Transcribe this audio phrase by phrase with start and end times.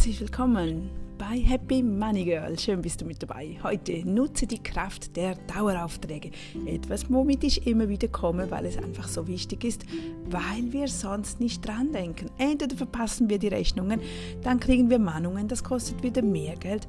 [0.00, 2.58] Herzlich willkommen bei Happy Money Girl.
[2.58, 3.58] Schön bist du mit dabei.
[3.62, 6.30] Heute nutze die Kraft der Daueraufträge.
[6.64, 9.84] Etwas, womit ich immer wieder komme, weil es einfach so wichtig ist,
[10.30, 12.30] weil wir sonst nicht dran denken.
[12.38, 14.00] Entweder verpassen wir die Rechnungen,
[14.42, 16.88] dann kriegen wir Mahnungen, das kostet wieder mehr Geld.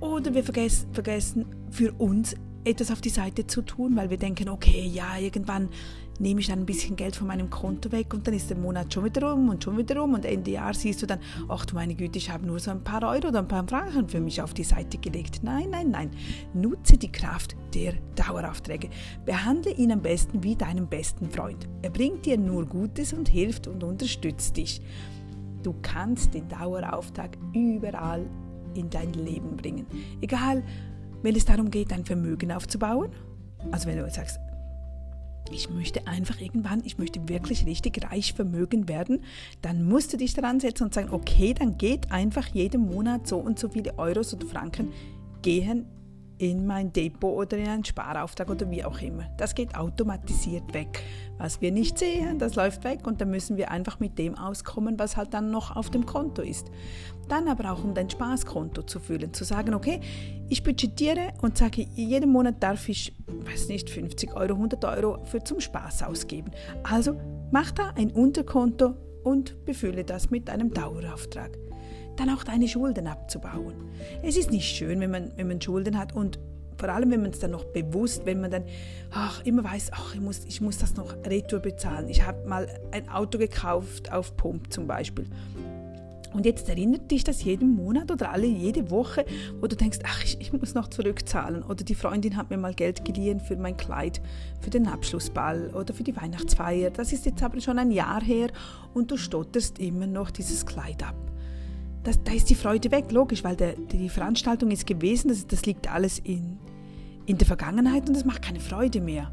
[0.00, 4.48] Oder wir vergessen, vergessen für uns etwas auf die Seite zu tun, weil wir denken,
[4.48, 5.68] okay, ja, irgendwann
[6.18, 8.92] nehme ich dann ein bisschen Geld von meinem Konto weg und dann ist der Monat
[8.92, 11.74] schon wieder rum und schon wieder rum und Ende Jahr siehst du dann, ach du
[11.74, 14.40] meine Güte, ich habe nur so ein paar Euro oder ein paar Franken für mich
[14.40, 15.40] auf die Seite gelegt.
[15.42, 16.10] Nein, nein, nein.
[16.54, 18.90] Nutze die Kraft der Daueraufträge.
[19.24, 21.68] Behandle ihn am besten wie deinen besten Freund.
[21.82, 24.80] Er bringt dir nur Gutes und hilft und unterstützt dich.
[25.62, 28.28] Du kannst den Dauerauftrag überall
[28.74, 29.86] in dein Leben bringen.
[30.20, 30.62] Egal,
[31.22, 33.10] wenn es darum geht, dein Vermögen aufzubauen.
[33.70, 34.38] Also wenn du sagst,
[35.50, 39.22] ich möchte einfach irgendwann, ich möchte wirklich richtig reich vermögen werden,
[39.60, 43.38] dann musst du dich daran setzen und sagen, okay, dann geht einfach jeden Monat so
[43.38, 44.92] und so viele Euros oder Franken
[45.42, 45.86] gehen
[46.42, 49.24] in mein Depot oder in einen Sparauftrag oder wie auch immer.
[49.36, 51.00] Das geht automatisiert weg.
[51.38, 54.98] Was wir nicht sehen, das läuft weg und dann müssen wir einfach mit dem auskommen,
[54.98, 56.66] was halt dann noch auf dem Konto ist.
[57.28, 60.00] Dann aber auch um dein Spaßkonto zu füllen, zu sagen, okay,
[60.48, 65.44] ich budgetiere und sage, jeden Monat darf ich, weiß nicht, 50 Euro, 100 Euro für
[65.44, 66.50] zum Spaß ausgeben.
[66.82, 67.16] Also
[67.52, 71.56] mach da ein Unterkonto und befülle das mit einem Dauerauftrag
[72.16, 73.74] dann auch deine Schulden abzubauen.
[74.22, 76.38] Es ist nicht schön, wenn man, wenn man Schulden hat und
[76.76, 78.64] vor allem, wenn man es dann noch bewusst, wenn man dann
[79.12, 82.08] ach, immer weiß, ach, ich muss, ich muss das noch retour bezahlen.
[82.08, 85.26] Ich habe mal ein Auto gekauft auf Pump zum Beispiel.
[86.32, 89.26] Und jetzt erinnert dich das jeden Monat oder alle jede Woche,
[89.60, 91.62] wo du denkst, ach, ich, ich, muss noch zurückzahlen.
[91.62, 94.20] Oder die Freundin hat mir mal Geld geliehen für mein Kleid,
[94.60, 96.90] für den Abschlussball oder für die Weihnachtsfeier.
[96.90, 98.48] Das ist jetzt aber schon ein Jahr her
[98.94, 101.31] und du stotterst immer noch dieses Kleid ab
[102.04, 105.66] das, da ist die Freude weg, logisch, weil der, die Veranstaltung ist gewesen, das, das
[105.66, 106.58] liegt alles in,
[107.26, 109.30] in der Vergangenheit und das macht keine Freude mehr.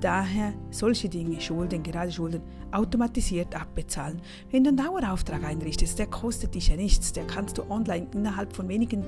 [0.00, 2.40] Daher solche Dinge, Schulden, gerade Schulden,
[2.70, 4.20] automatisiert abbezahlen.
[4.50, 8.54] Wenn du einen Dauerauftrag einrichtest, der kostet dich ja nichts, der kannst du online innerhalb
[8.54, 9.04] von wenigen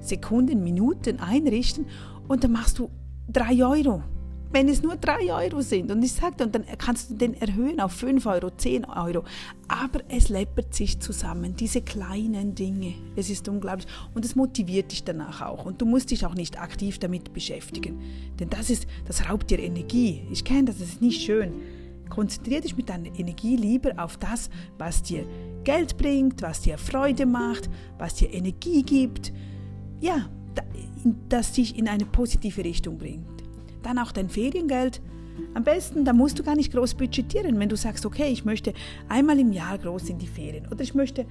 [0.00, 1.86] Sekunden, Minuten einrichten
[2.28, 2.90] und dann machst du
[3.28, 4.02] drei Euro
[4.52, 5.90] wenn es nur 3 Euro sind.
[5.90, 9.24] Und ich sagte, und dann kannst du den erhöhen auf 5 Euro, 10 Euro.
[9.68, 12.94] Aber es läppert sich zusammen, diese kleinen Dinge.
[13.16, 13.86] Es ist unglaublich.
[14.14, 15.64] Und es motiviert dich danach auch.
[15.64, 18.00] Und du musst dich auch nicht aktiv damit beschäftigen.
[18.38, 20.22] Denn das ist, das raubt dir Energie.
[20.30, 21.52] Ich kenne das, das ist nicht schön.
[22.10, 25.24] Konzentriere dich mit deiner Energie lieber auf das, was dir
[25.64, 29.32] Geld bringt, was dir Freude macht, was dir Energie gibt.
[30.00, 30.28] Ja,
[31.30, 33.41] das dich in eine positive Richtung bringt.
[33.82, 35.00] Dann auch dein Feriengeld.
[35.54, 38.74] Am besten, da musst du gar nicht groß budgetieren, wenn du sagst, okay, ich möchte
[39.08, 41.26] einmal im Jahr groß in die Ferien oder ich möchte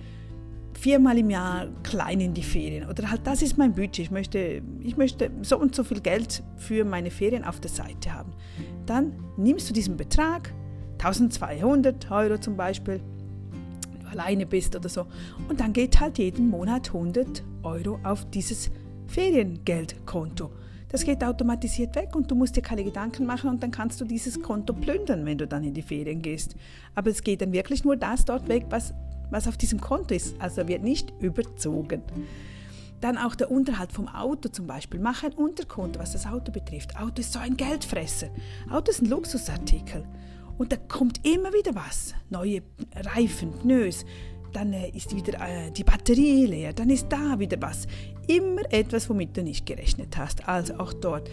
[0.73, 4.61] viermal im Jahr klein in die Ferien oder halt das ist mein Budget, ich möchte,
[4.79, 8.33] ich möchte so und so viel Geld für meine Ferien auf der Seite haben.
[8.85, 10.53] Dann nimmst du diesen Betrag,
[10.93, 12.99] 1200 Euro zum Beispiel,
[13.91, 15.05] wenn du alleine bist oder so,
[15.49, 18.71] und dann geht halt jeden Monat 100 Euro auf dieses
[19.07, 20.51] Feriengeldkonto.
[20.91, 24.05] Das geht automatisiert weg und du musst dir keine Gedanken machen und dann kannst du
[24.05, 26.57] dieses Konto plündern, wenn du dann in die Ferien gehst.
[26.95, 28.93] Aber es geht dann wirklich nur das dort weg, was,
[29.29, 30.35] was auf diesem Konto ist.
[30.39, 32.01] Also wird nicht überzogen.
[32.99, 34.99] Dann auch der Unterhalt vom Auto zum Beispiel.
[34.99, 36.99] Mach ein Unterkonto, was das Auto betrifft.
[36.99, 38.27] Auto ist so ein Geldfresser.
[38.69, 40.03] Auto ist ein Luxusartikel.
[40.57, 42.13] Und da kommt immer wieder was.
[42.29, 42.63] Neue
[42.93, 44.05] Reifen, Pneus,
[44.51, 47.87] dann äh, ist wieder äh, die Batterie leer, dann ist da wieder was.
[48.27, 50.47] Immer etwas, womit du nicht gerechnet hast.
[50.47, 51.29] Also auch dort.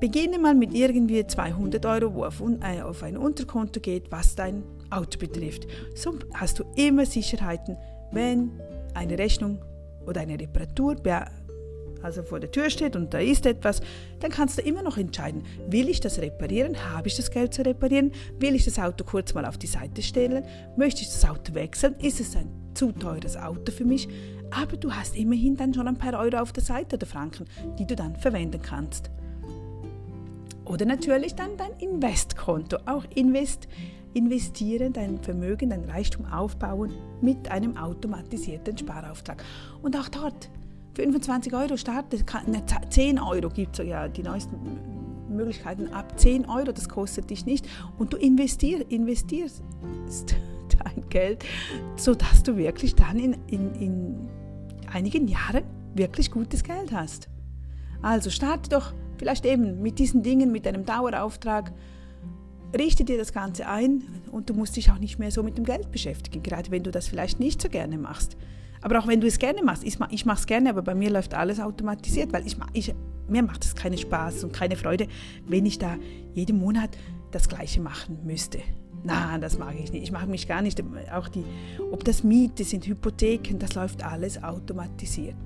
[0.00, 4.62] Beginne mal mit irgendwie 200 Euro, wo auf, äh, auf ein Unterkonto geht, was dein
[4.90, 5.66] Auto betrifft.
[5.94, 7.76] So hast du immer Sicherheiten,
[8.12, 8.50] wenn
[8.94, 9.58] eine Rechnung
[10.06, 10.94] oder eine Reparatur
[12.06, 13.82] also vor der Tür steht und da ist etwas,
[14.20, 17.64] dann kannst du immer noch entscheiden, will ich das reparieren, habe ich das Geld zu
[17.64, 20.44] reparieren, will ich das Auto kurz mal auf die Seite stellen,
[20.76, 24.08] möchte ich das Auto wechseln, ist es ein zu teures Auto für mich,
[24.50, 27.46] aber du hast immerhin dann schon ein paar Euro auf der Seite oder Franken,
[27.78, 29.10] die du dann verwenden kannst.
[30.64, 33.66] Oder natürlich dann dein Investkonto, auch Invest,
[34.14, 39.42] investieren, dein Vermögen, dein Reichtum aufbauen mit einem automatisierten Sparauftrag.
[39.82, 40.50] Und auch dort
[40.96, 42.24] 25 Euro startet,
[42.90, 44.56] 10 Euro gibt es ja die neuesten
[45.28, 49.62] Möglichkeiten ab 10 Euro, das kostet dich nicht und du investier, investierst
[50.78, 51.44] dein Geld,
[51.96, 54.28] sodass du wirklich dann in, in, in
[54.90, 55.64] einigen Jahren
[55.94, 57.28] wirklich gutes Geld hast.
[58.00, 61.72] Also starte doch vielleicht eben mit diesen Dingen, mit einem Dauerauftrag,
[62.76, 64.02] richte dir das Ganze ein
[64.32, 66.90] und du musst dich auch nicht mehr so mit dem Geld beschäftigen, gerade wenn du
[66.90, 68.38] das vielleicht nicht so gerne machst.
[68.82, 71.10] Aber auch wenn du es gerne machst, ich, ich mache es gerne, aber bei mir
[71.10, 72.94] läuft alles automatisiert, weil ich, ich,
[73.28, 75.08] mir macht es keinen Spaß und keine Freude,
[75.46, 75.96] wenn ich da
[76.34, 76.90] jeden Monat
[77.30, 78.60] das Gleiche machen müsste.
[79.04, 80.02] Na, das mag ich nicht.
[80.02, 80.82] Ich mag mich gar nicht.
[81.12, 81.44] Auch die,
[81.92, 85.36] ob das Miete sind, Hypotheken, das läuft alles automatisiert.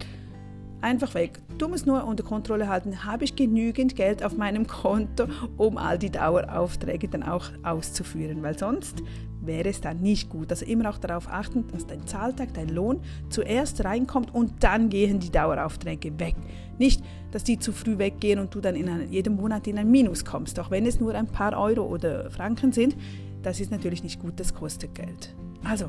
[0.81, 1.41] Einfach weg.
[1.59, 5.27] Du musst nur unter Kontrolle halten, habe ich genügend Geld auf meinem Konto,
[5.59, 9.03] um all die Daueraufträge dann auch auszuführen, weil sonst
[9.41, 10.51] wäre es dann nicht gut.
[10.51, 15.21] Also immer auch darauf achten, dass dein Zahltag, dein Lohn zuerst reinkommt und dann gehen
[15.21, 16.35] die Daueraufträge weg.
[16.79, 20.25] Nicht, dass die zu früh weggehen und du dann in jedem Monat in ein Minus
[20.25, 22.97] kommst, auch wenn es nur ein paar Euro oder Franken sind.
[23.43, 25.35] Das ist natürlich nicht gut, das kostet Geld.
[25.65, 25.89] Also,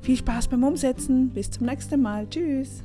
[0.00, 1.30] viel Spaß beim Umsetzen.
[1.30, 2.28] Bis zum nächsten Mal.
[2.28, 2.82] Tschüss.